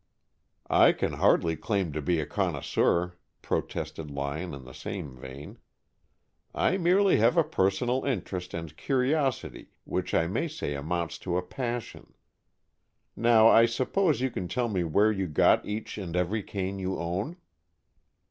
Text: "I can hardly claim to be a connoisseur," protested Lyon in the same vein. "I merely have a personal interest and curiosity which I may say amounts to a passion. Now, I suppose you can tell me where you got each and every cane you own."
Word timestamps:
"I 0.67 0.93
can 0.93 1.13
hardly 1.13 1.55
claim 1.55 1.91
to 1.91 2.01
be 2.01 2.19
a 2.19 2.25
connoisseur," 2.25 3.19
protested 3.43 4.09
Lyon 4.09 4.51
in 4.55 4.63
the 4.65 4.73
same 4.73 5.15
vein. 5.15 5.59
"I 6.55 6.77
merely 6.79 7.17
have 7.17 7.37
a 7.37 7.43
personal 7.43 8.03
interest 8.03 8.55
and 8.55 8.75
curiosity 8.75 9.69
which 9.83 10.15
I 10.15 10.25
may 10.25 10.47
say 10.47 10.73
amounts 10.73 11.19
to 11.19 11.37
a 11.37 11.43
passion. 11.43 12.15
Now, 13.15 13.47
I 13.49 13.67
suppose 13.67 14.21
you 14.21 14.31
can 14.31 14.47
tell 14.47 14.69
me 14.69 14.83
where 14.83 15.11
you 15.11 15.27
got 15.27 15.63
each 15.67 15.99
and 15.99 16.15
every 16.15 16.41
cane 16.41 16.79
you 16.79 16.97
own." 16.97 17.37